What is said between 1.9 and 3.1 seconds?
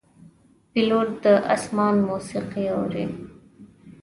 موسیقي اوري.